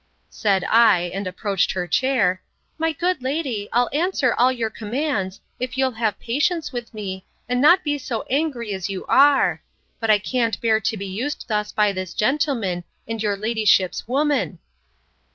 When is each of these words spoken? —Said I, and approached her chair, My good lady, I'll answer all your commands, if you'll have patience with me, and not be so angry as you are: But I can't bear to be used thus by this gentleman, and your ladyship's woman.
—Said 0.31 0.63
I, 0.63 1.11
and 1.13 1.27
approached 1.27 1.73
her 1.73 1.85
chair, 1.85 2.41
My 2.79 2.91
good 2.91 3.21
lady, 3.21 3.69
I'll 3.71 3.87
answer 3.93 4.33
all 4.33 4.51
your 4.51 4.71
commands, 4.71 5.41
if 5.59 5.77
you'll 5.77 5.91
have 5.91 6.17
patience 6.19 6.71
with 6.73 6.91
me, 6.91 7.23
and 7.47 7.61
not 7.61 7.83
be 7.83 7.99
so 7.99 8.23
angry 8.23 8.73
as 8.73 8.89
you 8.89 9.05
are: 9.05 9.61
But 9.99 10.09
I 10.09 10.17
can't 10.17 10.59
bear 10.59 10.79
to 10.79 10.97
be 10.97 11.05
used 11.05 11.45
thus 11.49 11.71
by 11.71 11.91
this 11.91 12.15
gentleman, 12.15 12.83
and 13.07 13.21
your 13.21 13.37
ladyship's 13.37 14.07
woman. 14.07 14.57